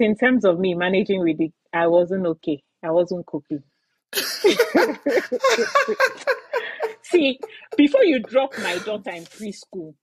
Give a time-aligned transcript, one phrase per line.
[0.00, 2.62] in terms of me managing with it, I wasn't okay.
[2.82, 3.62] I wasn't coping.
[7.02, 7.38] See,
[7.76, 9.94] before you drop my daughter in preschool,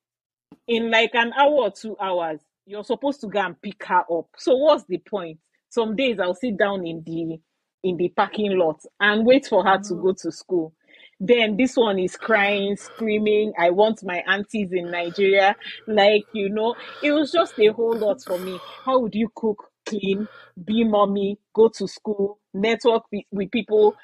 [0.67, 4.27] in like an hour or two hours, you're supposed to go and pick her up.
[4.37, 5.39] So what's the point?
[5.69, 7.39] Some days I'll sit down in the
[7.83, 10.03] in the parking lot and wait for her to mm.
[10.03, 10.73] go to school.
[11.19, 15.55] Then this one is crying, screaming, I want my aunties in Nigeria.
[15.87, 18.59] Like, you know, it was just a whole lot for me.
[18.85, 20.27] How would you cook, clean,
[20.63, 23.95] be mommy, go to school, network with, with people,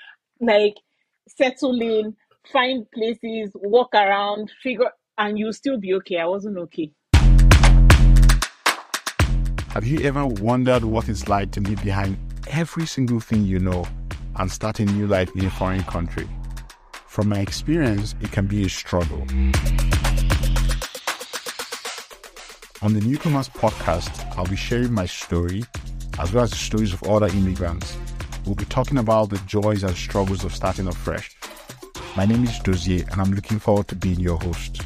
[0.41, 0.75] like
[1.27, 2.15] settle in,
[2.51, 6.17] find places, walk around, figure, and you'll still be okay.
[6.17, 6.91] I wasn't okay.
[9.69, 13.85] Have you ever wondered what it's like to leave behind every single thing you know
[14.37, 16.27] and start a new life in a foreign country?
[17.07, 19.25] From my experience, it can be a struggle.
[22.85, 25.63] On the Newcomers podcast, I'll be sharing my story
[26.19, 27.97] as well as the stories of other immigrants.
[28.45, 31.35] We'll be talking about the joys and struggles of starting afresh.
[32.15, 34.83] My name is Dozier, and I'm looking forward to being your host.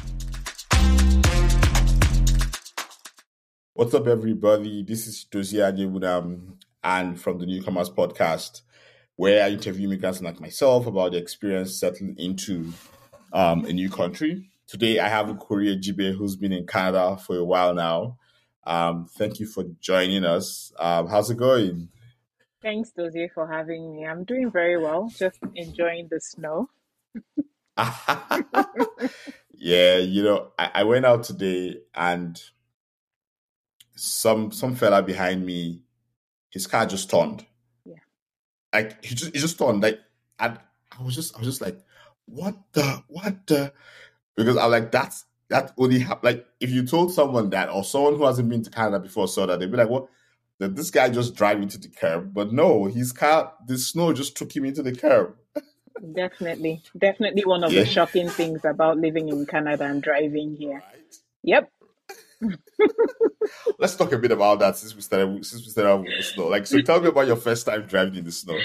[3.74, 4.82] What's up, everybody?
[4.82, 8.62] This is Dozier Adewudam, and from the Newcomers podcast
[9.16, 12.72] where I interview immigrants like myself about the experience settling into
[13.34, 14.49] um, a new country.
[14.70, 18.18] Today, I have Ukwori Ejibe, who's been in Canada for a while now.
[18.62, 20.72] Um, thank you for joining us.
[20.78, 21.88] Um, how's it going?
[22.62, 24.06] Thanks, Dozier, for having me.
[24.06, 26.70] I'm doing very well, just enjoying the snow.
[29.54, 32.40] yeah, you know, I, I went out today and
[33.96, 35.82] some some fella behind me,
[36.50, 37.44] his car just turned
[37.84, 37.96] Yeah.
[38.72, 39.98] like he just he just turned like
[40.38, 40.60] and
[40.96, 41.80] I was just I was just like,
[42.26, 43.72] what the what the
[44.36, 48.16] because I'm like that's that only happened like if you told someone that or someone
[48.16, 50.06] who hasn't been to Canada before saw that they'd be like, what
[50.58, 52.32] did this guy just drive into the curb?
[52.32, 55.34] But no, his car the snow just took him into the curb.
[56.14, 56.82] definitely.
[56.96, 57.80] Definitely one of yeah.
[57.80, 60.74] the shocking things about living in Canada and driving here.
[60.74, 61.14] Right?
[61.42, 61.72] Yep.
[63.78, 66.48] Let's talk a bit about that since we started since we started with the snow.
[66.48, 68.58] Like, so tell me about your first time driving in the snow.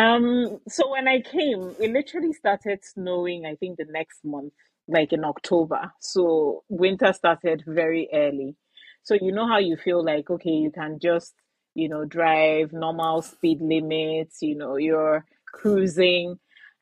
[0.00, 3.44] Um, so when I came, it literally started snowing.
[3.46, 4.54] I think the next month,
[4.88, 5.92] like in October.
[6.00, 8.56] So winter started very early.
[9.02, 11.34] So you know how you feel like okay, you can just
[11.74, 14.38] you know drive normal speed limits.
[14.40, 16.38] You know you're cruising,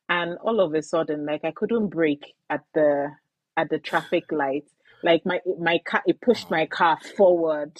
[0.09, 3.09] and all of a sudden, like I couldn't brake at the
[3.57, 4.65] at the traffic light
[5.03, 7.71] like my my car it pushed my car forward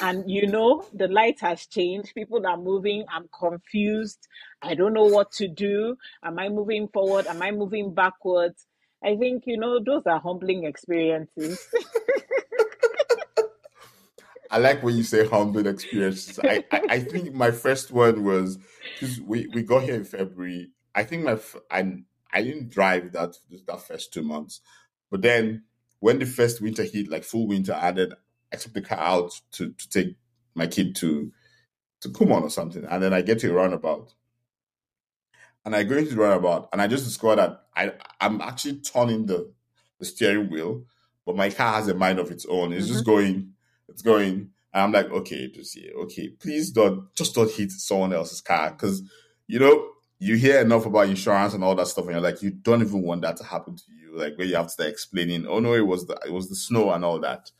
[0.00, 2.14] and you know the light has changed.
[2.14, 3.04] People are moving.
[3.12, 4.26] I'm confused.
[4.62, 5.96] I don't know what to do.
[6.22, 7.26] Am i moving forward?
[7.26, 8.66] Am i moving backwards?
[9.02, 11.68] I think you know those are humbling experiences.
[14.50, 16.38] I like when you say humbling experiences.
[16.38, 18.58] I, I, I think my first one was
[18.94, 20.70] because we, we got here in February.
[20.94, 21.38] I think my
[21.70, 24.60] I I didn't drive that that first two months,
[25.10, 25.64] but then
[26.00, 28.14] when the first winter hit, like full winter, added,
[28.54, 30.16] I took the car out to, to take
[30.54, 31.32] my kid to
[32.00, 32.84] to Kumon or something.
[32.84, 34.14] And then I get to a roundabout.
[35.64, 39.26] And I go into the roundabout and I just discover that I, I'm actually turning
[39.26, 39.50] the,
[39.98, 40.84] the steering wheel,
[41.24, 42.72] but my car has a mind of its own.
[42.72, 42.92] It's mm-hmm.
[42.92, 43.54] just going,
[43.88, 44.50] it's going.
[44.74, 48.70] And I'm like, okay, just yeah, okay, please don't, just don't hit someone else's car.
[48.72, 49.02] Cause,
[49.46, 49.88] you know,
[50.18, 53.02] you hear enough about insurance and all that stuff, and you're like, you don't even
[53.02, 55.74] want that to happen to you like where you have to start explaining, oh no,
[55.74, 57.50] it was the it was the snow and all that.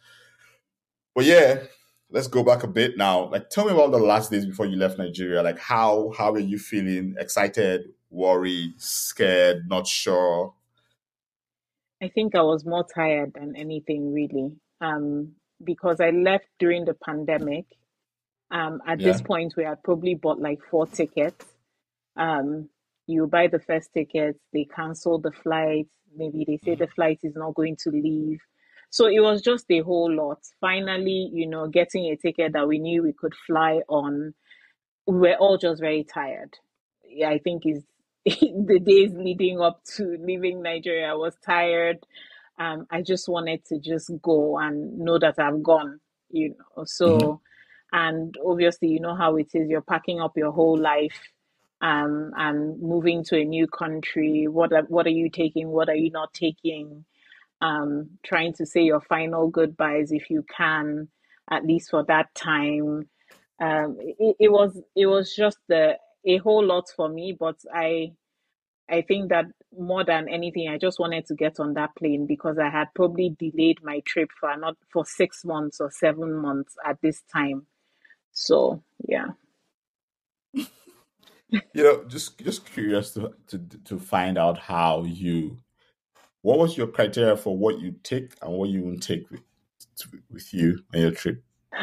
[1.15, 1.63] But yeah,
[2.11, 3.31] let's go back a bit now.
[3.31, 5.43] Like tell me about the last days before you left Nigeria.
[5.43, 7.15] Like how how are you feeling?
[7.19, 10.55] Excited, worried, scared, not sure?
[12.03, 14.53] I think I was more tired than anything really.
[14.81, 15.33] Um,
[15.63, 17.65] because I left during the pandemic.
[18.51, 19.13] Um, at yeah.
[19.13, 21.47] this point, we had probably bought like four tickets.
[22.17, 22.69] Um,
[23.07, 25.89] you buy the first tickets, they cancel the flight.
[26.17, 26.95] maybe they say the mm.
[26.95, 28.41] flight is not going to leave.
[28.95, 30.39] So it was just a whole lot.
[30.61, 34.35] Finally, you know, getting a ticket that we knew we could fly on,
[35.09, 36.57] we were all just very tired.
[37.05, 37.83] Yeah, I think is
[38.25, 42.07] the days leading up to leaving Nigeria, I was tired.
[42.61, 45.99] Um, I just wanted to just go and know that I've gone,
[46.31, 46.85] you know.
[46.85, 47.97] So, mm-hmm.
[47.99, 49.69] and obviously, you know how it is.
[49.69, 51.21] You're packing up your whole life
[51.81, 54.47] um, and moving to a new country.
[54.47, 55.71] What are, what are you taking?
[55.71, 57.05] What are you not taking?
[57.61, 61.09] Um, trying to say your final goodbyes if you can,
[61.51, 63.09] at least for that time.
[63.61, 65.97] Um, it, it was it was just the,
[66.27, 68.13] a whole lot for me, but I
[68.91, 69.47] I think that
[69.77, 73.35] more than anything, I just wanted to get on that plane because I had probably
[73.39, 77.67] delayed my trip for not for six months or seven months at this time.
[78.33, 79.29] So yeah.
[80.53, 80.69] you
[81.75, 85.59] know, just just curious to, to to find out how you
[86.45, 89.41] what was your criteria for what you take and what you won't take with
[90.31, 91.43] with you on your trip?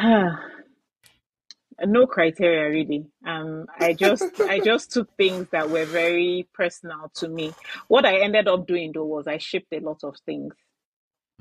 [1.84, 3.08] no criteria really.
[3.26, 7.52] Um, I just I just took things that were very personal to me.
[7.88, 10.54] What I ended up doing though was I shipped a lot of things.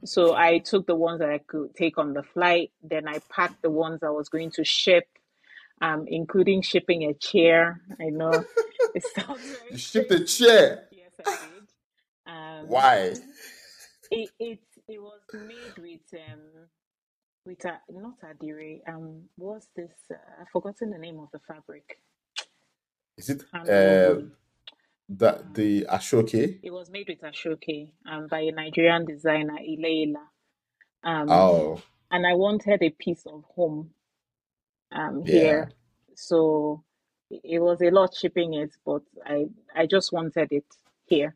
[0.03, 3.61] So I took the ones that I could take on the flight, then I packed
[3.61, 5.05] the ones I was going to ship,
[5.79, 7.81] um, including shipping a chair.
[7.99, 8.31] I know
[8.95, 10.87] it sounds You shipped a chair.
[10.91, 11.60] Yes, I did.
[12.31, 13.13] Um, Why?
[14.09, 16.67] It, it it was made with um
[17.45, 18.79] with a not Adire.
[18.87, 19.91] Um, what's this?
[20.09, 21.99] Uh, I've forgotten the name of the fabric.
[23.17, 23.63] Is it uh,
[25.09, 26.59] the the Aso oke?
[26.63, 30.25] It was made with Aso oke um, by a Nigerian designer, Ileila.
[31.03, 31.81] Um, oh.
[32.11, 33.91] And I wanted a piece of home
[34.91, 35.33] um, yeah.
[35.33, 35.71] here.
[36.15, 36.83] So
[37.29, 40.65] it was a lot shipping it, but I, I just wanted it
[41.05, 41.35] here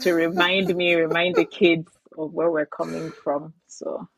[0.00, 3.54] to remind me, remind the kids of where we're coming from.
[3.66, 4.08] So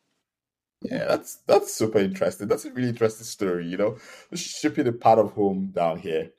[0.82, 2.48] yeah, that's that's super interesting.
[2.48, 3.66] That's a really interesting story.
[3.66, 3.96] You know,
[4.34, 6.30] shipping a part of home down here,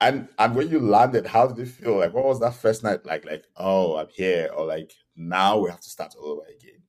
[0.00, 1.98] and and when you landed, how did it feel?
[1.98, 3.26] Like, what was that first night like?
[3.26, 6.82] Like, oh, I'm here, or like now we have to start all over again.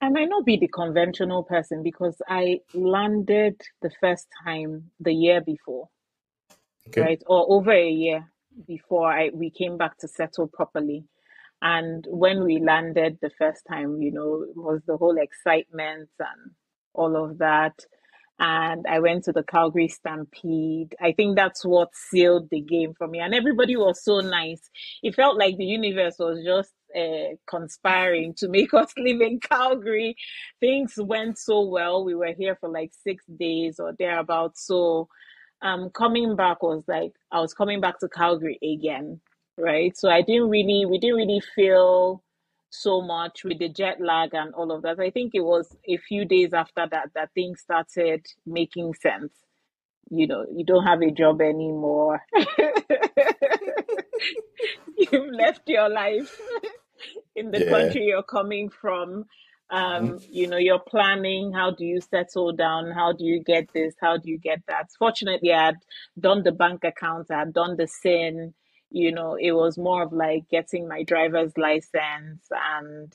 [0.00, 5.40] I might not be the conventional person because I landed the first time the year
[5.40, 5.88] before,
[6.86, 7.00] okay.
[7.00, 8.30] right, or over a year
[8.66, 11.04] before I we came back to settle properly.
[11.62, 16.52] And when we landed the first time, you know, it was the whole excitement and
[16.94, 17.74] all of that.
[18.38, 20.94] And I went to the Calgary Stampede.
[21.00, 23.20] I think that's what sealed the game for me.
[23.20, 24.70] And everybody was so nice.
[25.02, 30.16] It felt like the universe was just uh, conspiring to make us live in Calgary.
[30.60, 32.04] Things went so well.
[32.04, 34.66] We were here for like six days or thereabouts.
[34.66, 35.08] So
[35.62, 39.20] um, coming back was like I was coming back to Calgary again
[39.58, 39.96] right?
[39.96, 42.22] So I didn't really, we didn't really feel
[42.70, 45.00] so much with the jet lag and all of that.
[45.00, 49.32] I think it was a few days after that that things started making sense.
[50.10, 52.22] You know, you don't have a job anymore.
[54.96, 56.40] You've left your life
[57.36, 57.70] in the yeah.
[57.70, 59.26] country you're coming from.
[59.70, 60.24] Um, mm-hmm.
[60.30, 64.16] you know, you're planning how do you settle down, how do you get this, how
[64.16, 64.88] do you get that.
[64.98, 65.76] Fortunately, I had
[66.18, 68.54] done the bank account, I had done the SIN,
[68.90, 73.12] you know it was more of like getting my driver's license and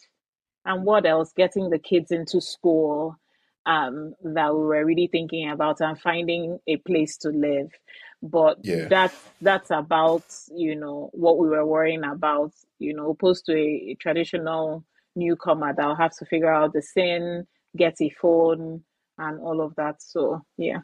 [0.65, 3.17] and what else getting the kids into school
[3.65, 7.71] um that we were really thinking about and finding a place to live
[8.21, 8.87] but yeah.
[8.87, 10.23] that's that's about
[10.53, 14.83] you know what we were worrying about you know opposed to a, a traditional
[15.15, 17.45] newcomer that'll have to figure out the SIN
[17.75, 18.83] get a phone
[19.17, 20.79] and all of that so yeah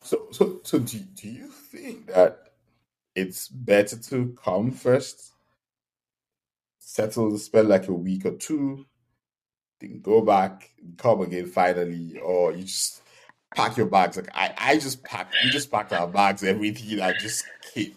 [0.00, 2.48] so so so do, do you think that
[3.18, 5.32] it's better to come first,
[6.78, 8.86] settle, spend like a week or two,
[9.80, 13.02] then go back, come again finally, or you just
[13.56, 14.16] pack your bags.
[14.16, 17.00] Like I, I just packed, we just packed our bags, everything.
[17.00, 17.44] I just
[17.74, 17.96] keep.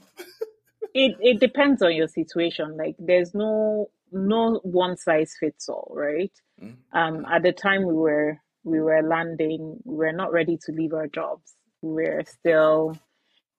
[0.95, 2.75] it it depends on your situation.
[2.75, 6.31] Like there's no no one size fits all, right?
[6.61, 6.97] mm-hmm.
[6.97, 10.93] Um, at the time we were we were landing, we were not ready to leave
[10.93, 11.55] our jobs.
[11.81, 12.95] We were still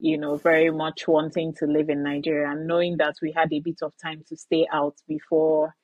[0.02, 3.60] you know, very much wanting to live in Nigeria and knowing that we had a
[3.60, 5.76] bit of time to stay out before,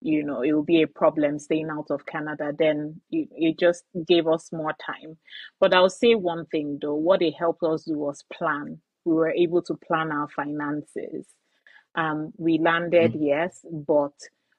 [0.00, 3.82] you know, it will be a problem staying out of Canada, then it, it just
[4.06, 5.18] gave us more time.
[5.58, 8.80] But I'll say one thing though, what it helped us do was plan.
[9.04, 11.26] We were able to plan our finances.
[11.94, 13.24] Um, we landed, mm-hmm.
[13.24, 14.12] yes, but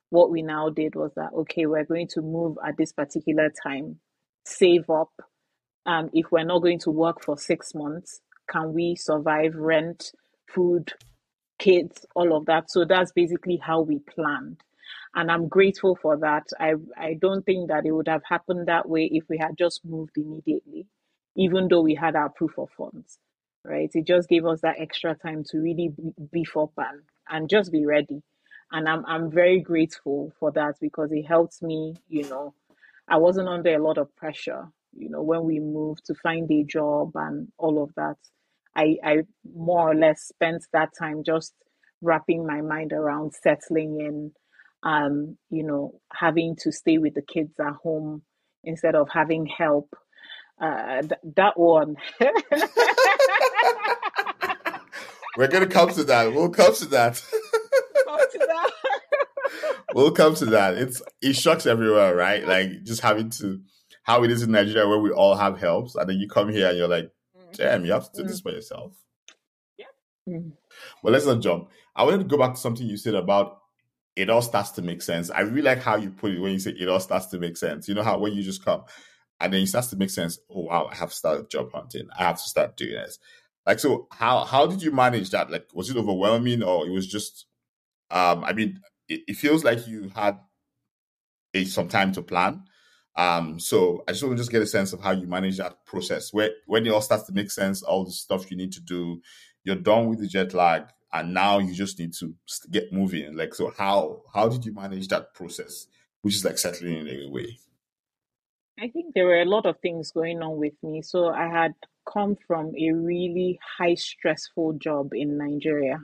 [0.10, 4.00] what we now did was that, okay, we're going to move at this particular time,
[4.46, 5.12] save up.
[5.86, 10.12] Um, if we're not going to work for six months, can we survive rent,
[10.48, 10.94] food,
[11.60, 12.70] kids, all of that.
[12.70, 14.62] So that's basically how we planned.
[15.16, 16.44] And I'm grateful for that.
[16.60, 19.86] I, I don't think that it would have happened that way if we had just
[19.86, 20.88] moved immediately,
[21.38, 23.18] even though we had our proof of funds,
[23.64, 23.90] right?
[23.94, 25.92] It just gave us that extra time to really
[26.32, 28.24] beef up and, and just be ready.
[28.72, 32.54] And I'm, I'm very grateful for that because it helps me, you know,
[33.08, 36.64] I wasn't under a lot of pressure, you know, when we moved to find a
[36.64, 38.16] job and all of that.
[38.76, 39.18] I, I
[39.56, 41.54] more or less spent that time just
[42.02, 44.32] wrapping my mind around settling in,
[44.84, 48.24] um, you know, having to stay with the kids at home
[48.64, 49.96] instead of having help.
[50.62, 51.98] Uh, th- that one.
[55.38, 56.34] We're gonna come to that.
[56.34, 57.22] We'll come to that.
[58.06, 58.72] come to that.
[59.94, 60.76] we'll come to that.
[60.78, 62.46] It's it shocks everywhere, right?
[62.46, 63.62] Like just having to
[64.04, 66.70] how it is in Nigeria where we all have helps, and then you come here
[66.70, 67.58] and you're like, mm.
[67.58, 68.94] damn, you have to do this by yourself.
[69.78, 70.40] Yeah.
[71.04, 71.70] Well, let's not jump.
[71.96, 73.60] I wanted to go back to something you said about
[74.16, 75.30] it all starts to make sense.
[75.30, 77.58] I really like how you put it when you say it all starts to make
[77.58, 77.88] sense.
[77.88, 78.84] You know how when you just come
[79.40, 80.40] and then it starts to make sense.
[80.50, 82.08] Oh wow, I have to start job hunting.
[82.18, 83.20] I have to start doing this.
[83.66, 85.50] Like so, how how did you manage that?
[85.50, 87.46] Like, was it overwhelming or it was just?
[88.12, 90.38] Um, I mean, it, it feels like you had
[91.54, 92.64] a, some time to plan.
[93.16, 95.86] Um, so I just want to just get a sense of how you manage that
[95.86, 96.34] process.
[96.34, 99.22] Where when it all starts to make sense, all the stuff you need to do,
[99.64, 102.36] you're done with the jet lag, and now you just need to
[102.70, 103.36] get moving.
[103.36, 105.88] Like, so how how did you manage that process,
[106.22, 107.58] which is like settling in a way?
[108.78, 111.02] I think there were a lot of things going on with me.
[111.02, 111.74] So I had
[112.12, 116.00] come from a really high stressful job in Nigeria,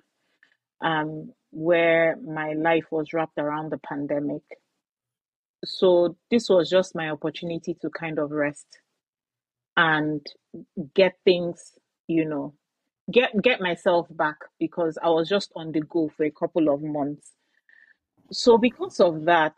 [0.81, 4.43] um, where my life was wrapped around the pandemic.
[5.65, 8.67] So this was just my opportunity to kind of rest
[9.77, 10.25] and
[10.96, 11.74] get things,
[12.08, 12.53] you know,
[13.12, 16.81] get get myself back because I was just on the go for a couple of
[16.81, 17.31] months.
[18.31, 19.58] So because of that,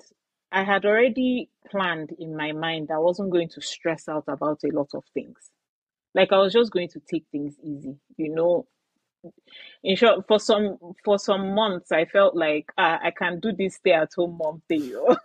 [0.51, 4.75] I had already planned in my mind I wasn't going to stress out about a
[4.75, 5.37] lot of things.
[6.15, 8.65] Like I was just going to take things easy, you know.
[9.83, 13.75] In short, for some for some months, I felt like uh, I can do this
[13.75, 14.93] stay at home mom thing.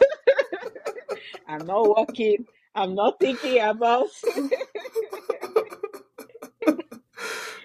[1.49, 2.47] I'm not working.
[2.75, 4.07] I'm not thinking about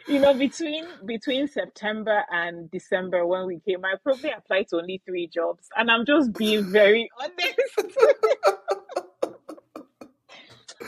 [0.07, 5.01] you know, between between September and December when we came, I probably applied to only
[5.05, 7.59] three jobs, and I'm just being very honest.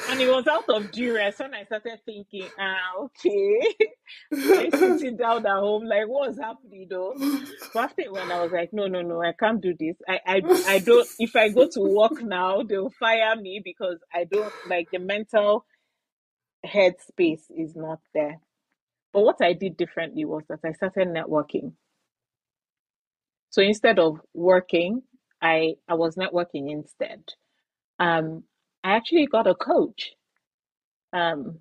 [0.09, 3.61] And it was out of duress when I started thinking, ah, okay,
[4.33, 7.13] I sitting down at home, like what's happening though?
[7.73, 9.97] But after when I was like, no, no, no, I can't do this.
[10.07, 11.07] I, I, I don't.
[11.19, 15.65] If I go to work now, they'll fire me because I don't like the mental
[16.65, 18.39] headspace is not there.
[19.13, 21.73] But what I did differently was that I started networking.
[23.49, 25.03] So instead of working,
[25.41, 27.23] I I was networking instead.
[27.99, 28.43] Um,
[28.85, 30.13] I actually got a coach.
[31.13, 31.59] Um,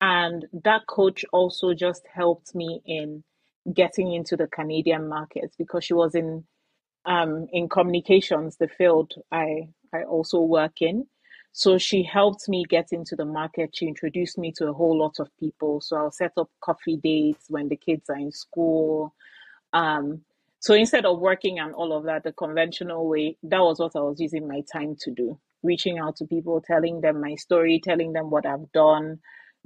[0.00, 3.24] and that coach also just helped me in
[3.74, 6.44] getting into the Canadian markets because she was in
[7.06, 11.06] um, in communications, the field I I also work in.
[11.52, 13.70] So she helped me get into the market.
[13.74, 15.80] She introduced me to a whole lot of people.
[15.82, 19.14] So I'll set up coffee dates when the kids are in school.
[19.74, 20.22] Um,
[20.60, 24.00] so instead of working and all of that the conventional way, that was what I
[24.00, 25.38] was using my time to do.
[25.62, 29.20] Reaching out to people, telling them my story, telling them what I've done,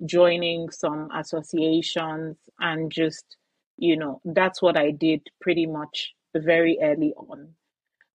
[0.05, 3.37] joining some associations, and just,
[3.79, 7.55] you know, that's what I did pretty much very early on.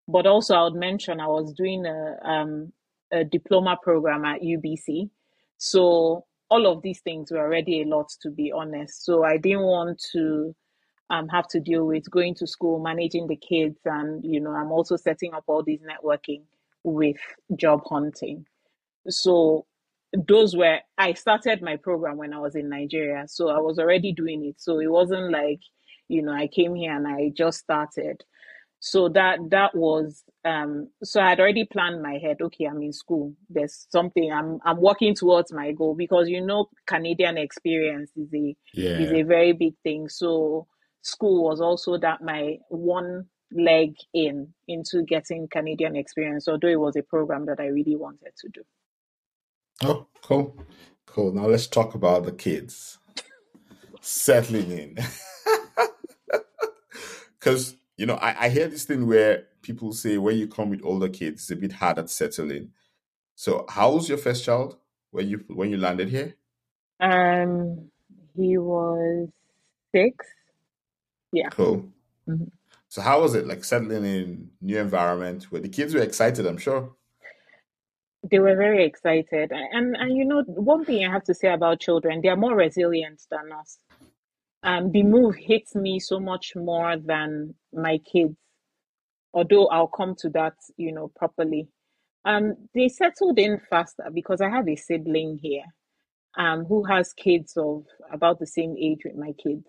[0.07, 2.73] But also, I would mention I was doing a um,
[3.11, 5.09] a diploma program at UBC.
[5.57, 9.05] So all of these things were already a lot, to be honest.
[9.05, 10.55] So I didn't want to
[11.09, 14.71] um, have to deal with going to school, managing the kids, and you know, I'm
[14.71, 16.43] also setting up all these networking
[16.83, 17.17] with
[17.55, 18.45] job hunting.
[19.09, 19.65] So
[20.13, 24.11] those were I started my program when I was in Nigeria, so I was already
[24.11, 24.55] doing it.
[24.59, 25.59] So it wasn't like
[26.07, 28.23] you know I came here and I just started.
[28.83, 32.93] So that that was um so I had already planned my head, okay, I'm in
[32.93, 33.33] school.
[33.49, 38.55] There's something I'm I'm working towards my goal because you know Canadian experience is a
[38.73, 38.97] yeah.
[38.97, 40.09] is a very big thing.
[40.09, 40.67] So
[41.03, 46.95] school was also that my one leg in into getting Canadian experience, although it was
[46.95, 48.61] a program that I really wanted to do.
[49.83, 50.57] Oh, cool.
[51.05, 51.33] Cool.
[51.33, 52.97] Now let's talk about the kids
[54.01, 54.97] settling in.
[57.39, 60.81] Because you know, I, I hear this thing where people say when you come with
[60.83, 62.69] older kids, it's a bit harder to settle in.
[63.35, 64.77] So, how was your first child
[65.09, 66.35] when you when you landed here?
[66.99, 67.89] Um,
[68.35, 69.29] he was
[69.91, 70.25] six.
[71.33, 71.49] Yeah.
[71.49, 71.91] Cool.
[72.29, 72.45] Mm-hmm.
[72.91, 76.45] So, how was it like settling in new environment where the kids were excited?
[76.45, 76.93] I'm sure.
[78.29, 81.79] They were very excited, and and you know one thing I have to say about
[81.79, 83.79] children, they are more resilient than us
[84.63, 88.35] um, the move hits me so much more than my kids.
[89.33, 91.67] Although I'll come to that, you know, properly.
[92.25, 95.63] Um, they settled in faster because I have a sibling here,
[96.37, 99.65] um, who has kids of about the same age with my kids.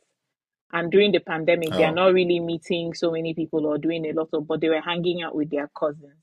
[0.72, 1.76] And during the pandemic, oh.
[1.76, 1.94] they are oh.
[1.94, 5.22] not really meeting so many people or doing a lot of, but they were hanging
[5.22, 6.16] out with their cousins.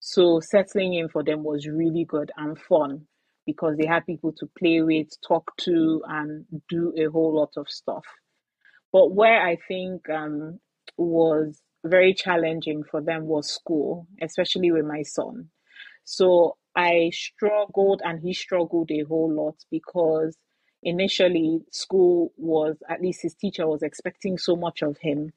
[0.00, 3.06] So settling in for them was really good and fun
[3.44, 7.68] because they had people to play with, talk to, and do a whole lot of
[7.68, 8.04] stuff.
[8.92, 10.58] But where I think um,
[10.96, 15.50] was very challenging for them was school, especially with my son.
[16.04, 20.36] So I struggled and he struggled a whole lot because
[20.86, 25.32] initially school was at least his teacher was expecting so much of him.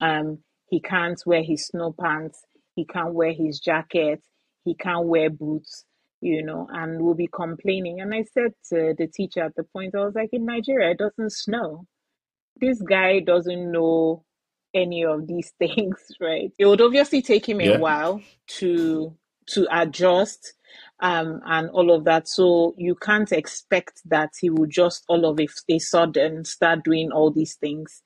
[0.00, 0.38] Um,
[0.68, 4.22] he can't wear his snow pants, he can't wear his jacket,
[4.64, 5.84] he can't wear boots,
[6.20, 8.00] you know, and will be complaining.
[8.00, 10.98] And I said to the teacher at the point, I was like, in Nigeria, it
[10.98, 11.86] doesn't snow.
[12.60, 14.24] This guy doesn't know
[14.74, 16.50] any of these things, right?
[16.58, 17.76] It would obviously take him yeah.
[17.76, 18.20] a while
[18.58, 19.16] to
[19.48, 20.54] to adjust
[21.00, 22.28] um, and all of that.
[22.28, 27.12] So you can't expect that he will just all of a, a sudden start doing
[27.12, 28.02] all these things.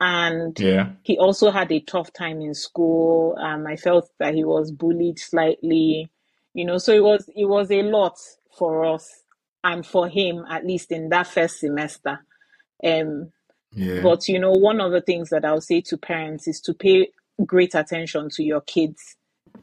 [0.00, 0.90] And yeah.
[1.02, 3.36] he also had a tough time in school.
[3.40, 6.10] Um, I felt that he was bullied slightly,
[6.52, 6.78] you know.
[6.78, 8.18] So it was it was a lot
[8.58, 9.22] for us
[9.64, 12.20] and for him, at least in that first semester.
[12.84, 13.32] Um,
[13.72, 14.02] yeah.
[14.02, 17.08] But you know, one of the things that I'll say to parents is to pay
[17.46, 19.16] great attention to your kids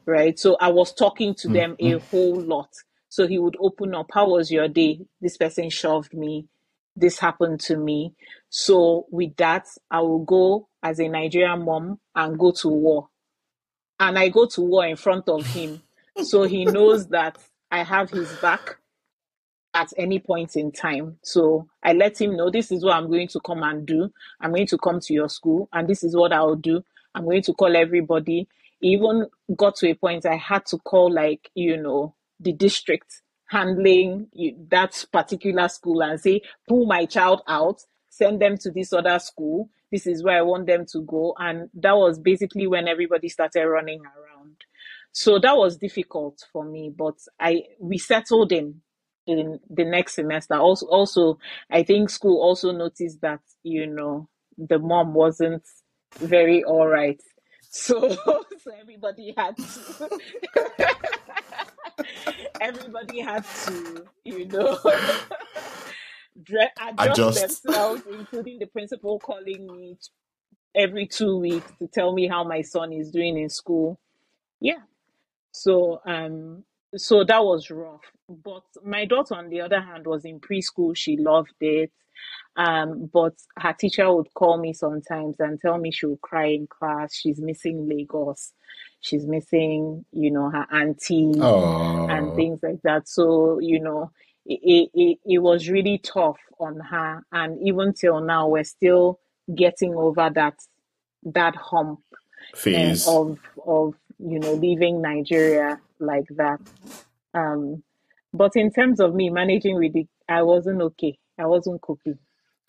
[0.06, 0.38] right?
[0.38, 1.96] So I was talking to them mm-hmm.
[1.96, 2.70] a whole lot.
[3.08, 5.00] So he would open up, How was your day?
[5.20, 6.46] This person shoved me.
[6.96, 8.14] This happened to me.
[8.48, 13.08] So with that, I will go as a Nigerian mom and go to war.
[13.98, 15.82] And I go to war in front of him.
[16.22, 17.38] so he knows that
[17.70, 18.78] I have his back
[19.74, 21.18] at any point in time.
[21.22, 24.12] So I let him know this is what I'm going to come and do.
[24.40, 26.84] I'm going to come to your school and this is what I'll do.
[27.14, 28.48] I'm going to call everybody
[28.84, 29.26] even
[29.56, 34.28] got to a point I had to call like, you know, the district handling
[34.68, 39.70] that particular school and say, pull my child out, send them to this other school.
[39.90, 41.34] This is where I want them to go.
[41.38, 44.56] And that was basically when everybody started running around.
[45.12, 48.82] So that was difficult for me, but I we settled in
[49.26, 50.56] in the next semester.
[50.56, 51.38] Also, also,
[51.70, 55.62] I think school also noticed that you know the mom wasn't
[56.18, 57.20] very all right
[57.74, 58.08] so,
[58.62, 60.20] so everybody had to.
[62.60, 64.78] everybody had to, you know,
[66.36, 69.98] adjust, adjust themselves, including the principal calling me
[70.74, 73.98] every two weeks to tell me how my son is doing in school.
[74.60, 74.82] Yeah.
[75.50, 76.64] So, um,
[76.96, 78.02] so that was rough.
[78.28, 80.96] But my daughter, on the other hand, was in preschool.
[80.96, 81.92] She loved it.
[82.56, 86.66] Um, but her teacher would call me sometimes and tell me she would cry in
[86.68, 87.14] class.
[87.14, 88.52] She's missing Lagos.
[89.00, 91.32] She's missing, you know, her auntie
[92.08, 93.08] and things like that.
[93.08, 94.12] So, you know,
[94.46, 97.24] it, it, it was really tough on her.
[97.32, 99.18] And even till now, we're still
[99.54, 100.54] getting over that
[101.24, 102.00] that hump
[102.54, 106.60] phase of of you know leaving Nigeria like that.
[107.34, 107.82] Um,
[108.32, 111.18] but in terms of me managing with it, I wasn't okay.
[111.38, 112.18] I wasn't cooking.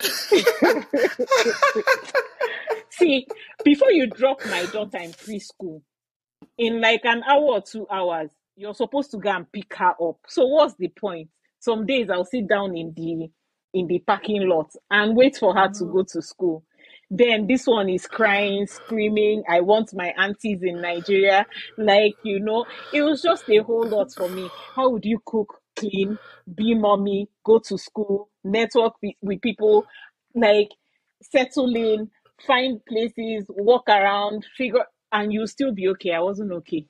[2.90, 3.26] See,
[3.64, 5.82] before you drop my daughter in preschool,
[6.58, 10.18] in like an hour or two hours, you're supposed to go and pick her up.
[10.28, 11.28] So what's the point?
[11.60, 13.28] Some days I'll sit down in the
[13.74, 16.64] in the parking lot and wait for her to go to school.
[17.10, 21.46] Then this one is crying, screaming, I want my aunties in Nigeria.
[21.78, 24.50] Like, you know, it was just a whole lot for me.
[24.74, 26.18] How would you cook, clean,
[26.52, 29.86] be mommy, go to school, network with, with people,
[30.34, 30.70] like
[31.22, 32.10] settle in,
[32.44, 36.12] find places, walk around, figure, and you'll still be okay.
[36.12, 36.86] I wasn't okay.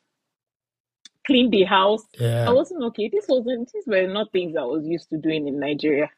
[1.26, 2.05] Clean the house.
[2.18, 2.48] Yeah.
[2.48, 3.11] I wasn't okay.
[3.12, 3.70] This wasn't.
[3.72, 6.09] These were not things I was used to doing in Nigeria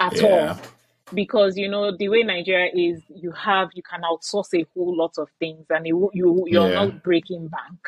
[0.00, 0.56] at yeah.
[0.58, 0.73] all.
[1.12, 5.18] Because you know the way Nigeria is, you have you can outsource a whole lot
[5.18, 6.74] of things, and you you you're yeah.
[6.74, 7.78] not breaking bank.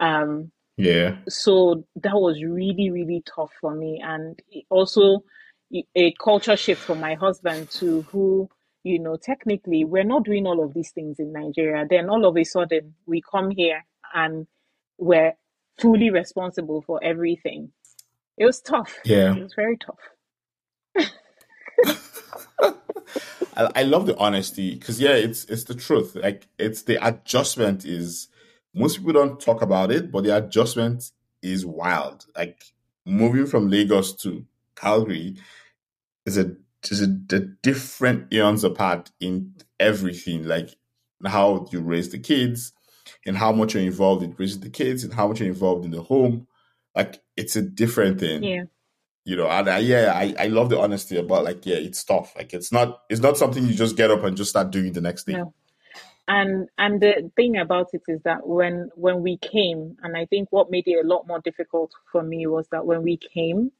[0.00, 1.16] Um, yeah.
[1.28, 4.02] So that was really, really tough for me.
[4.04, 5.24] And also
[5.94, 8.48] a culture shift for my husband too, who,
[8.82, 11.86] you know, technically we're not doing all of these things in Nigeria.
[11.88, 14.46] Then all of a sudden we come here and
[14.98, 15.34] we're
[15.80, 17.72] fully responsible for everything.
[18.36, 18.98] It was tough.
[19.04, 19.34] Yeah.
[19.34, 21.10] It was very tough.
[23.56, 26.14] I, I love the honesty because yeah, it's it's the truth.
[26.16, 28.28] Like it's the adjustment is
[28.74, 31.12] most people don't talk about it, but the adjustment
[31.42, 32.26] is wild.
[32.36, 32.64] Like
[33.06, 34.44] moving from Lagos to
[34.76, 35.36] Calgary
[36.26, 36.56] is a
[36.90, 40.44] is a, a different eons apart in everything.
[40.44, 40.70] Like
[41.24, 42.72] how you raise the kids,
[43.26, 45.90] and how much you're involved in raising the kids, and how much you're involved in
[45.90, 46.46] the home.
[46.94, 48.42] Like it's a different thing.
[48.42, 48.64] Yeah.
[49.24, 52.34] You know, and I, yeah, I, I love the honesty about like, yeah, it's tough.
[52.36, 55.00] Like it's not it's not something you just get up and just start doing the
[55.00, 55.32] next day.
[55.32, 55.54] No
[56.28, 60.48] and and the thing about it is that when when we came and i think
[60.50, 63.70] what made it a lot more difficult for me was that when we came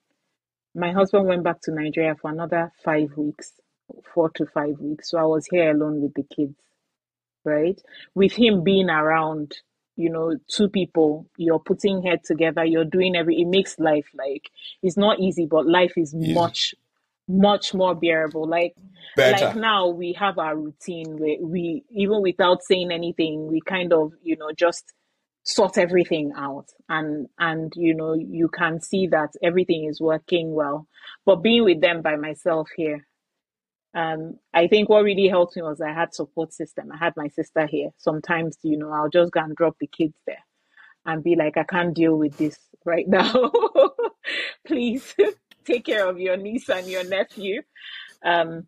[0.74, 3.52] my husband went back to nigeria for another five weeks
[4.12, 6.59] four to five weeks so i was here alone with the kids
[7.44, 7.80] right
[8.14, 9.57] with him being around
[9.96, 14.50] you know two people you're putting head together you're doing every it makes life like
[14.83, 16.35] it's not easy but life is easy.
[16.35, 16.74] much
[17.26, 18.74] much more bearable like
[19.16, 19.46] Better.
[19.46, 24.12] like now we have our routine where we even without saying anything we kind of
[24.22, 24.92] you know just
[25.42, 30.87] sort everything out and and you know you can see that everything is working well
[31.24, 33.07] but being with them by myself here
[33.94, 36.90] um, I think what really helped me was I had support system.
[36.92, 37.90] I had my sister here.
[37.96, 40.44] Sometimes, you know, I'll just go and drop the kids there
[41.07, 43.52] and be like, I can't deal with this right now.
[44.66, 45.14] Please
[45.64, 47.62] take care of your niece and your nephew.
[48.24, 48.66] Um,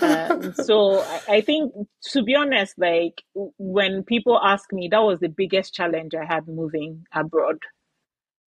[0.00, 1.72] um, so I, think,
[2.12, 6.46] to be honest, like when people ask me, that was the biggest challenge I had
[6.46, 7.58] moving abroad.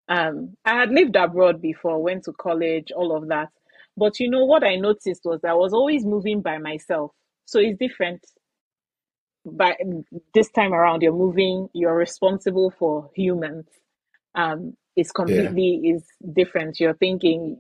[0.08, 3.50] Um, I had lived abroad before, went to college, all of that.
[3.96, 7.12] But you know what I noticed was I was always moving by myself.
[7.46, 8.26] So it's different.
[9.46, 9.78] But
[10.34, 13.68] this time around, you're moving, you're responsible for humans.
[14.36, 15.96] Um, it's completely yeah.
[15.96, 16.80] is different.
[16.80, 17.58] You're thinking,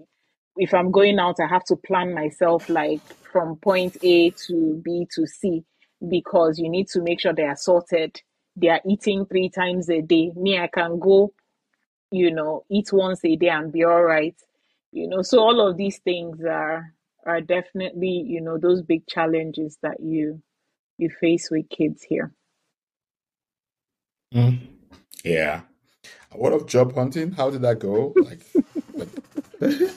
[0.56, 5.08] if I'm going out, I have to plan myself like from point A to B
[5.15, 5.63] to C
[6.08, 8.22] because you need to make sure they are sorted.
[8.56, 10.32] They are eating three times a day.
[10.36, 11.34] Me, I can go,
[12.12, 14.36] you know, eat once a day and be all right
[14.94, 16.94] you know so all of these things are
[17.26, 20.42] are definitely you know those big challenges that you
[20.98, 22.34] you face with kids here.
[24.34, 24.60] Mm.
[25.24, 25.62] yeah.
[26.32, 27.32] What of job hunting?
[27.32, 28.14] How did that go?
[28.16, 28.42] Like,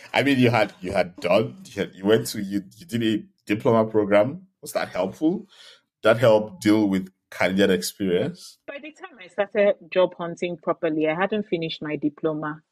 [0.14, 3.02] i mean you had you had done you, had, you went to you, you did
[3.02, 4.46] a diploma program.
[4.62, 5.46] Was that helpful?
[6.02, 8.58] That helped deal with Canadian experience?
[8.66, 12.62] By the time i started job hunting properly i hadn't finished my diploma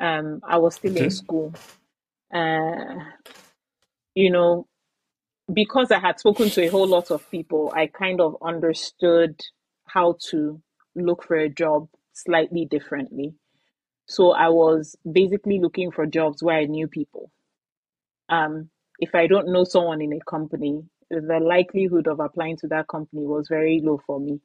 [0.00, 1.54] um, I was still in school.
[2.34, 2.96] Uh,
[4.14, 4.66] you know,
[5.52, 9.40] because I had spoken to a whole lot of people, I kind of understood
[9.86, 10.60] how to
[10.96, 13.34] look for a job slightly differently.
[14.06, 17.30] So I was basically looking for jobs where I knew people.
[18.28, 22.88] Um, if I don't know someone in a company, the likelihood of applying to that
[22.88, 24.40] company was very low for me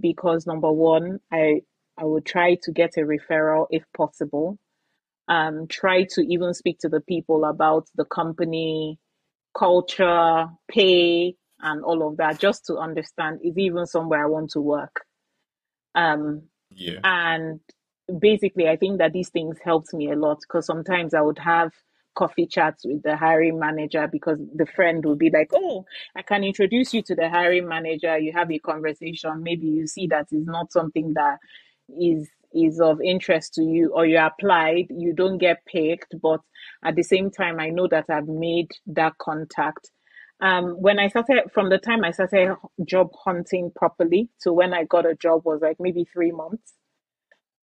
[0.00, 1.62] because number one, I
[2.00, 4.58] I would try to get a referral if possible.
[5.28, 8.98] Um, try to even speak to the people about the company,
[9.56, 14.60] culture, pay, and all of that, just to understand is even somewhere I want to
[14.60, 15.04] work.
[15.94, 17.00] Um, yeah.
[17.04, 17.60] And
[18.18, 21.72] basically, I think that these things helped me a lot because sometimes I would have
[22.14, 25.84] coffee chats with the hiring manager because the friend will be like, Oh,
[26.16, 28.18] I can introduce you to the hiring manager.
[28.18, 29.42] You have a conversation.
[29.42, 31.38] Maybe you see that is not something that
[32.00, 36.40] is is of interest to you or you applied, you don't get picked, but
[36.84, 39.90] at the same time, I know that I've made that contact.
[40.40, 44.84] Um, when I started, from the time I started job hunting properly to when I
[44.84, 46.72] got a job was like maybe three months.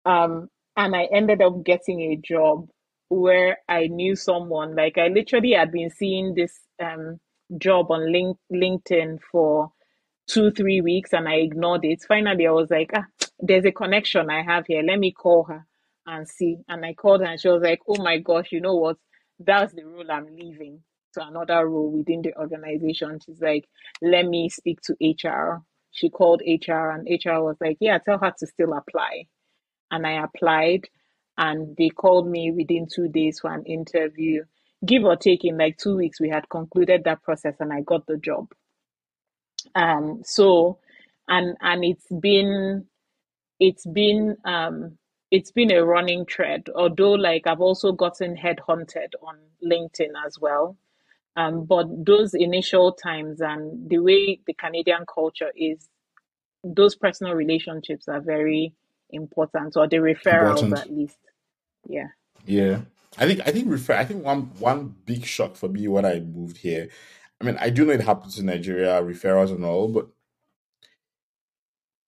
[0.06, 2.70] Um, and I ended up getting a job
[3.10, 4.76] where I knew someone.
[4.76, 7.20] Like I literally had been seeing this um,
[7.58, 9.72] job on link- LinkedIn for
[10.28, 12.04] two, three weeks and I ignored it.
[12.08, 13.06] Finally, I was like, ah,
[13.40, 14.82] there's a connection I have here.
[14.84, 15.66] Let me call her
[16.06, 16.58] and see.
[16.68, 18.98] And I called her and she was like, oh my gosh, you know what?
[19.40, 20.82] That's the role I'm leaving
[21.14, 23.20] to another role within the organization.
[23.26, 23.66] She's like,
[24.02, 25.62] let me speak to HR.
[25.92, 29.26] She called HR and HR was like, yeah, tell her to still apply.
[29.92, 30.88] And I applied
[31.38, 34.44] and they called me within two days for an interview.
[34.86, 38.06] Give or take, in like two weeks, we had concluded that process and I got
[38.08, 38.48] the job.
[39.76, 40.80] Um, so,
[41.28, 42.86] and and it's been
[43.60, 44.98] it's been um,
[45.32, 46.68] it's been a running thread.
[46.76, 50.78] Although, like I've also gotten headhunted on LinkedIn as well.
[51.36, 55.88] Um, but those initial times and the way the Canadian culture is,
[56.64, 58.74] those personal relationships are very
[59.12, 60.80] important, or the referrals important.
[60.80, 61.20] at least.
[61.88, 62.08] Yeah.
[62.46, 62.82] Yeah.
[63.20, 66.20] I think I think refer I think one one big shock for me when I
[66.20, 66.90] moved here.
[67.40, 70.08] I mean, I do know it happens in Nigeria, referrals and all, but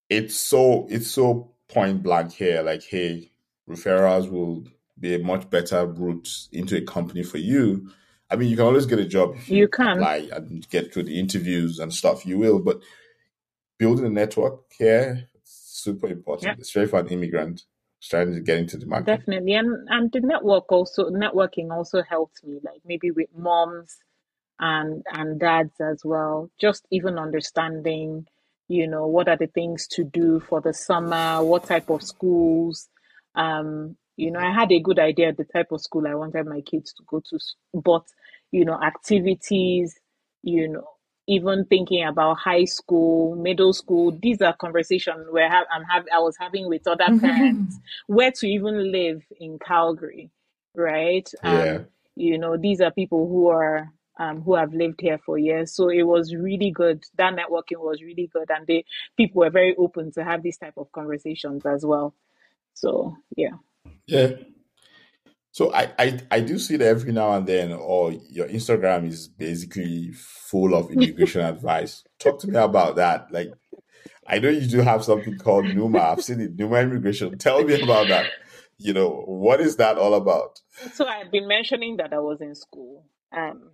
[0.09, 2.61] it's so it's so point blank here.
[2.61, 3.31] Like, hey,
[3.69, 4.65] referrals will
[4.99, 7.89] be a much better route into a company for you.
[8.31, 10.93] I mean, you can always get a job if you, you can apply and get
[10.93, 12.25] through the interviews and stuff.
[12.25, 12.81] You will, but
[13.77, 15.29] building a network here
[15.79, 16.61] super important, yeah.
[16.61, 17.63] especially for an immigrant
[18.01, 19.05] trying to get into the market.
[19.05, 23.97] Definitely, and and the network also networking also helped me, like maybe with moms
[24.59, 26.49] and and dads as well.
[26.59, 28.27] Just even understanding
[28.69, 32.87] you know what are the things to do for the summer what type of schools
[33.35, 36.45] um you know i had a good idea of the type of school i wanted
[36.45, 37.37] my kids to go to
[37.73, 38.03] but
[38.51, 39.99] you know activities
[40.43, 40.87] you know
[41.29, 44.17] even thinking about high school, middle school.
[44.19, 47.19] These are conversations where I'm have I was having with other mm-hmm.
[47.19, 47.77] parents
[48.07, 50.31] where to even live in Calgary,
[50.75, 51.29] right?
[51.43, 51.75] Yeah.
[51.75, 55.73] Um, you know, these are people who are um, who have lived here for years.
[55.73, 57.03] So it was really good.
[57.17, 58.85] That networking was really good, and they
[59.17, 62.13] people were very open to have these type of conversations as well.
[62.73, 63.55] So yeah.
[64.05, 64.31] Yeah.
[65.51, 69.27] So I, I I do see that every now and then, or your Instagram is
[69.29, 72.03] basically full of immigration advice.
[72.19, 73.31] Talk to me about that.
[73.31, 73.51] Like,
[74.27, 75.99] I know you do have something called Numa.
[75.99, 77.37] I've seen it, Numa Immigration.
[77.37, 78.27] Tell me about that.
[78.77, 80.61] You know, what is that all about?
[80.93, 83.05] So I've been mentioning that I was in school.
[83.35, 83.71] Um,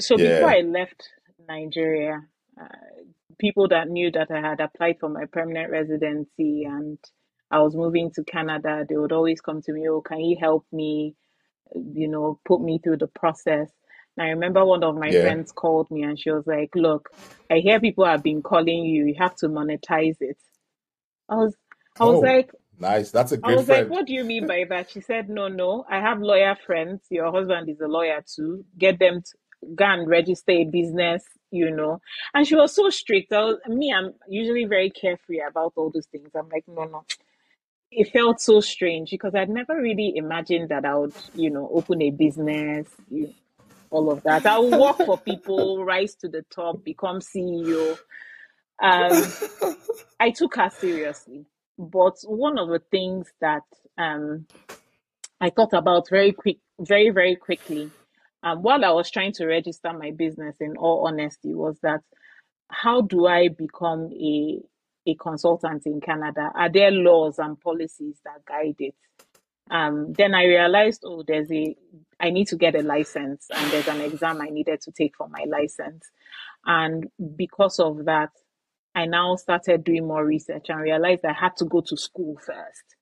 [0.00, 0.36] so yeah.
[0.36, 1.08] before I left
[1.48, 2.22] Nigeria,
[2.60, 2.66] uh,
[3.38, 6.98] people that knew that I had applied for my permanent residency and
[7.50, 10.66] I was moving to Canada, they would always come to me, oh, can you help
[10.72, 11.14] me,
[11.74, 13.70] you know, put me through the process.
[14.16, 15.22] And I remember one of my yeah.
[15.22, 17.10] friends called me and she was like, look,
[17.50, 20.38] I hear people have been calling you, you have to monetize it.
[21.28, 21.56] I was,
[21.98, 23.10] I was oh, like, nice.
[23.10, 23.88] That's a great I was friend.
[23.88, 24.90] like, what do you mean by that?
[24.90, 27.02] She said, no, no, I have lawyer friends.
[27.10, 28.64] Your husband is a lawyer too.
[28.76, 29.38] Get them to
[29.74, 32.00] go and register a business, you know.
[32.34, 33.32] And she was so strict.
[33.32, 36.30] I was, me, I'm usually very carefree about all those things.
[36.34, 37.04] I'm like, no, no.
[37.90, 42.02] It felt so strange because I'd never really imagined that I would, you know, open
[42.02, 43.32] a business, you,
[43.90, 44.44] all of that.
[44.44, 47.98] I will work for people, rise to the top, become CEO.
[48.80, 49.76] Um,
[50.20, 51.46] I took her seriously.
[51.78, 53.62] But one of the things that
[53.96, 54.46] um,
[55.40, 57.90] I thought about very quick, very, very quickly
[58.42, 62.00] um, while I was trying to register my business, in all honesty, was that
[62.70, 64.60] how do I become a
[65.06, 66.50] a consultant in Canada?
[66.54, 68.94] Are there laws and policies that guide it?
[69.70, 71.74] Um, then I realized, oh, there's a
[72.20, 75.28] I need to get a license, and there's an exam I needed to take for
[75.28, 76.04] my license,
[76.64, 78.30] and because of that,
[78.94, 82.96] I now started doing more research and realized I had to go to school first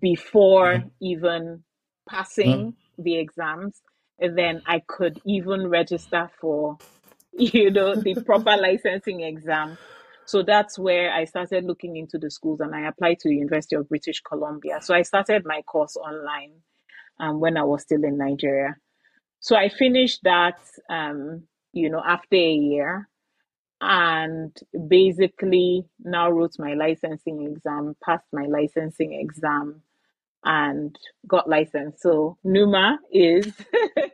[0.00, 0.88] before mm-hmm.
[1.00, 1.64] even
[2.08, 3.02] passing mm-hmm.
[3.02, 3.80] the exams
[4.18, 6.78] then I could even register for,
[7.32, 9.78] you know, the proper licensing exam.
[10.24, 13.76] So that's where I started looking into the schools and I applied to the University
[13.76, 14.80] of British Columbia.
[14.82, 16.52] So I started my course online
[17.20, 18.76] um, when I was still in Nigeria.
[19.38, 20.58] So I finished that,
[20.90, 23.08] um, you know, after a year
[23.80, 24.56] and
[24.88, 29.82] basically now wrote my licensing exam, passed my licensing exam,
[30.44, 30.96] and
[31.26, 32.02] got licensed.
[32.02, 33.52] So Numa is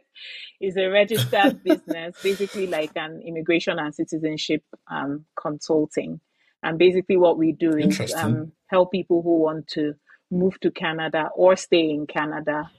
[0.60, 6.20] is a registered business, basically like an immigration and citizenship um, consulting.
[6.62, 9.94] And basically, what we do is um, help people who want to
[10.30, 12.70] move to Canada or stay in Canada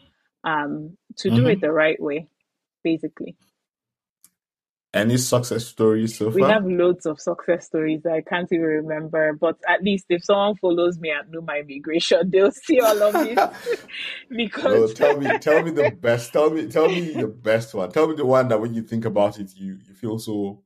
[0.43, 1.37] um, to mm-hmm.
[1.37, 2.27] do it the right way,
[2.83, 3.35] basically.
[4.93, 6.35] Any success stories so far?
[6.35, 10.55] We have loads of success stories I can't even remember, but at least if someone
[10.55, 13.83] follows me at Numa Immigration, they'll see all of this.
[14.29, 16.31] because no, tell me, tell me the best.
[16.31, 17.91] Tell me, tell me the best one.
[17.91, 20.61] Tell me the one that when you think about it, you you feel so,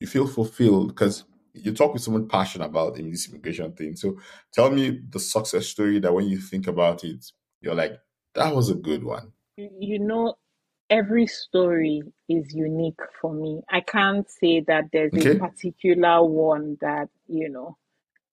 [0.00, 3.96] you feel fulfilled because you talk with someone passionate about this immigration thing.
[3.96, 4.18] So
[4.54, 7.24] tell me the success story that when you think about it,
[7.60, 7.98] you're like,
[8.34, 9.32] that was a good one.
[9.56, 10.36] You know,
[10.90, 13.62] every story is unique for me.
[13.68, 15.36] I can't say that there's okay.
[15.36, 17.76] a particular one that, you know,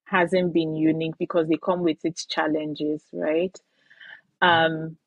[0.05, 3.57] hasn't been unique because they come with its challenges, right?
[4.41, 4.97] Um,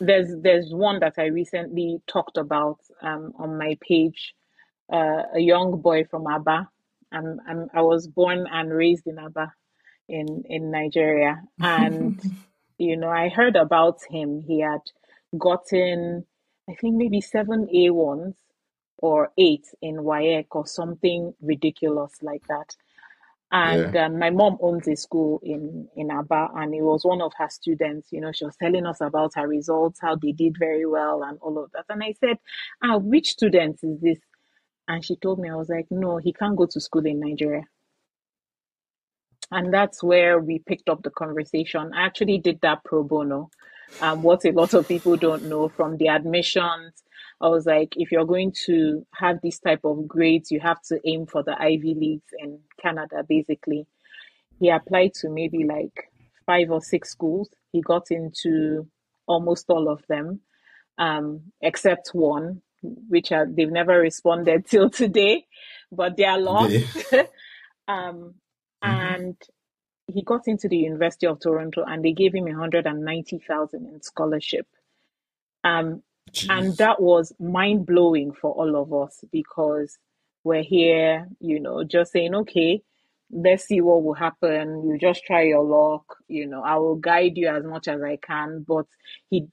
[0.00, 4.34] there's there's one that I recently talked about um, on my page.
[4.92, 6.68] Uh, a young boy from Aba.
[7.10, 9.52] I'm, I'm, I was born and raised in Aba,
[10.08, 12.20] in in Nigeria, and
[12.78, 14.40] you know I heard about him.
[14.40, 14.82] He had
[15.38, 16.26] gotten
[16.68, 18.34] I think maybe seven A1s
[18.98, 22.74] or eight in WAEC or something ridiculous like that.
[23.52, 24.06] And yeah.
[24.06, 27.48] um, my mom owns a school in in Aba, and it was one of her
[27.48, 28.08] students.
[28.10, 31.38] You know, she was telling us about her results, how they did very well, and
[31.40, 31.84] all of that.
[31.88, 32.38] And I said,
[32.82, 34.18] "Ah, which student is this?"
[34.88, 37.62] And she told me, I was like, "No, he can't go to school in Nigeria."
[39.52, 41.92] And that's where we picked up the conversation.
[41.94, 43.50] I actually did that pro bono
[44.00, 47.02] um, what a lot of people don't know from the admissions.
[47.40, 51.00] I was like, if you're going to have this type of grades, you have to
[51.04, 53.86] aim for the Ivy Leagues in Canada, basically.
[54.60, 56.10] He applied to maybe like
[56.46, 57.50] five or six schools.
[57.72, 58.86] He got into
[59.26, 60.40] almost all of them,
[60.98, 65.46] um, except one, which are, they've never responded till today,
[65.90, 66.74] but they are lost.
[67.88, 68.34] um,
[68.82, 68.90] mm-hmm.
[68.90, 69.36] And
[70.06, 74.66] he got into the University of Toronto and they gave him 190,000 in scholarship.
[75.62, 76.02] Um,
[76.48, 79.98] and that was mind blowing for all of us because
[80.42, 82.82] we're here, you know, just saying, okay,
[83.30, 84.86] let's see what will happen.
[84.88, 86.04] You just try your luck.
[86.28, 88.64] You know, I will guide you as much as I can.
[88.66, 88.86] But
[89.30, 89.46] he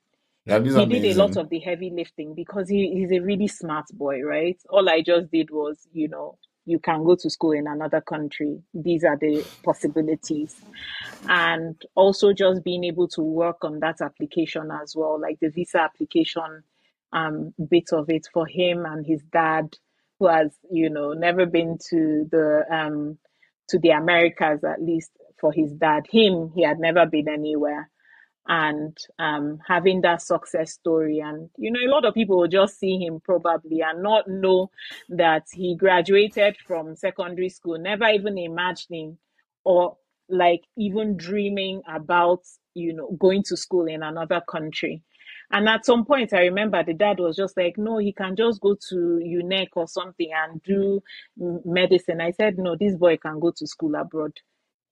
[0.45, 0.89] he amazing.
[0.89, 4.59] did a lot of the heavy lifting because he, he's a really smart boy, right?
[4.69, 8.61] All I just did was, you know, you can go to school in another country.
[8.73, 10.55] These are the possibilities.
[11.27, 15.81] And also just being able to work on that application as well, like the visa
[15.81, 16.63] application
[17.13, 19.75] um, bit of it for him and his dad,
[20.19, 23.17] who has, you know, never been to the um,
[23.69, 26.05] to the Americas at least for his dad.
[26.09, 27.89] Him, he had never been anywhere
[28.47, 31.19] and um, having that success story.
[31.19, 34.71] And, you know, a lot of people will just see him probably and not know
[35.09, 39.17] that he graduated from secondary school, never even imagining
[39.63, 42.39] or like even dreaming about,
[42.73, 45.03] you know, going to school in another country.
[45.51, 48.61] And at some point, I remember the dad was just like, no, he can just
[48.61, 51.03] go to UNEC or something and do
[51.37, 52.21] medicine.
[52.21, 54.31] I said, no, this boy can go to school abroad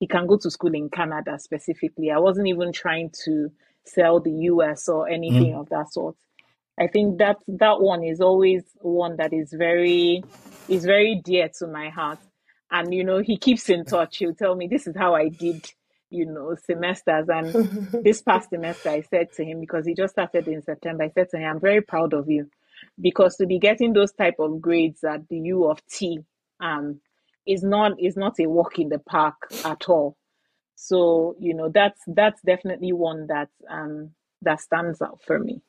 [0.00, 2.10] he can go to school in Canada specifically.
[2.10, 3.50] I wasn't even trying to
[3.84, 5.60] sell the US or anything mm.
[5.60, 6.16] of that sort.
[6.78, 10.24] I think that that one is always one that is very
[10.68, 12.18] is very dear to my heart.
[12.70, 14.16] And you know, he keeps in touch.
[14.16, 15.70] He'll tell me this is how I did,
[16.08, 17.28] you know, semesters.
[17.28, 21.10] And this past semester I said to him, because he just started in September, I
[21.10, 22.48] said to him, I'm very proud of you.
[22.98, 26.20] Because to be getting those type of grades at the U of T,
[26.60, 27.00] um,
[27.50, 29.34] is not is not a walk in the park
[29.64, 30.16] at all.
[30.76, 35.60] So you know that's that's definitely one that um that stands out for me.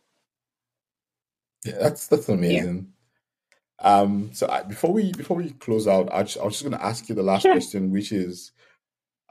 [1.65, 2.93] Yeah, that's that's amazing.
[3.81, 4.01] Yeah.
[4.01, 6.77] Um, so I, before we before we close out, I, just, I was just going
[6.79, 7.53] to ask you the last sure.
[7.53, 8.51] question, which is,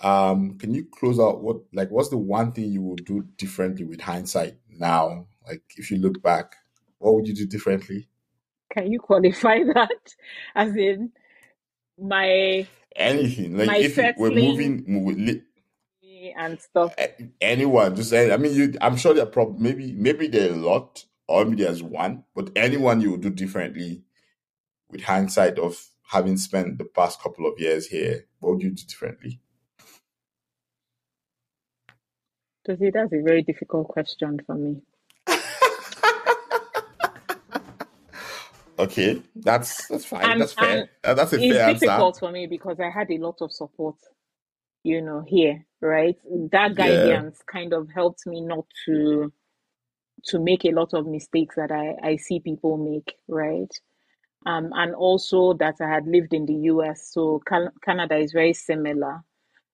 [0.02, 3.84] um, can you close out what like what's the one thing you would do differently
[3.84, 5.26] with hindsight now?
[5.46, 6.56] Like if you look back,
[6.98, 8.08] what would you do differently?
[8.72, 10.14] Can you qualify that?
[10.54, 11.12] As in,
[12.00, 14.84] my anything like my if we're moving
[16.36, 16.94] and stuff.
[16.98, 17.08] Eh,
[17.40, 18.74] anyone, just I mean, you.
[18.80, 22.24] I'm sure there are probably maybe maybe there are a lot, or maybe there's one,
[22.34, 24.02] but anyone you would do differently
[24.90, 28.26] with hindsight of having spent the past couple of years here.
[28.40, 29.40] What would you do differently?
[32.66, 34.82] That's a very difficult question for me.
[38.80, 40.24] Okay, that's that's fine.
[40.24, 40.88] And, that's fair.
[41.04, 41.70] Uh, that's a fair answer.
[41.70, 43.96] It's difficult for me because I had a lot of support,
[44.82, 46.16] you know, here, right?
[46.50, 47.52] That guidance yeah.
[47.52, 49.32] kind of helped me not to
[50.26, 53.72] to make a lot of mistakes that I I see people make, right?
[54.46, 57.42] Um, and also that I had lived in the U.S., so
[57.84, 59.22] Canada is very similar.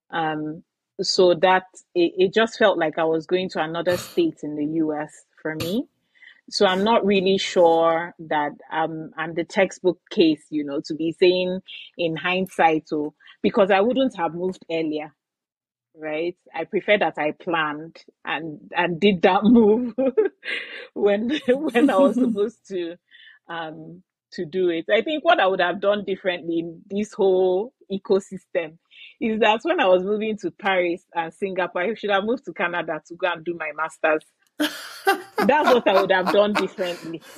[0.09, 0.63] Um,
[0.99, 1.63] so that
[1.95, 5.23] it, it just felt like I was going to another state in the U.S.
[5.41, 5.87] for me
[6.49, 11.13] so I'm not really sure that um, I'm the textbook case, you know, to be
[11.19, 11.59] saying
[11.97, 15.13] in hindsight, so because I wouldn't have moved earlier,
[15.95, 16.35] right?
[16.55, 19.93] I prefer that I planned and and did that move
[20.93, 22.95] when when I was supposed to
[23.49, 24.85] um, to do it.
[24.93, 28.77] I think what I would have done differently in this whole ecosystem
[29.21, 32.53] is that when I was moving to Paris and Singapore, I should have moved to
[32.53, 34.23] Canada to go and do my masters
[34.59, 37.23] that's what I would have done differently.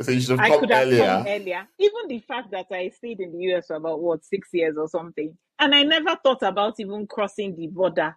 [0.00, 0.92] so you should have I come could have earlier.
[0.92, 1.68] come earlier.
[1.78, 4.88] Even the fact that I stayed in the US for about what six years or
[4.88, 8.16] something, and I never thought about even crossing the border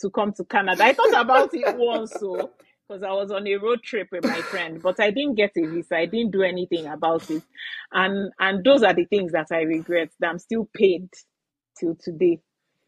[0.00, 0.84] to come to Canada.
[0.84, 2.52] I thought about it once, so
[2.88, 5.66] because I was on a road trip with my friend, but I didn't get a
[5.66, 5.96] visa.
[5.96, 7.44] I didn't do anything about it,
[7.92, 10.10] and and those are the things that I regret.
[10.20, 11.08] That I'm still paid
[11.78, 12.40] till today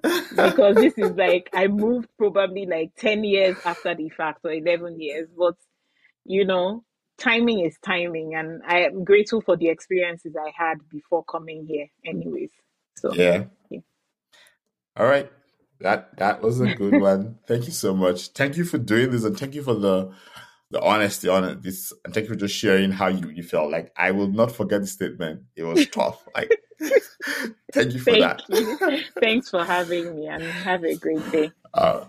[0.03, 5.01] because this is like I moved probably like 10 years after the fact or 11
[5.01, 5.55] years but
[6.25, 6.85] you know
[7.19, 11.89] timing is timing and I am grateful for the experiences I had before coming here
[12.05, 12.51] anyways
[12.97, 13.81] so yeah, yeah.
[14.97, 15.31] all right.
[15.81, 17.39] That that was a good one.
[17.47, 18.29] Thank you so much.
[18.29, 20.13] Thank you for doing this and thank you for the
[20.71, 21.63] the honesty on it.
[21.63, 23.71] This and thank you for just sharing how you, you felt.
[23.71, 25.43] Like I will not forget the statement.
[25.57, 26.27] It was tough.
[26.35, 26.51] Like
[27.73, 28.43] thank you for thank that.
[28.49, 29.03] You.
[29.21, 31.53] Thanks for having me and have a great day.
[31.75, 32.05] Uh,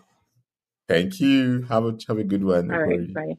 [0.87, 1.63] thank you.
[1.63, 2.71] Have a have a good one.
[2.71, 3.37] All right, bye.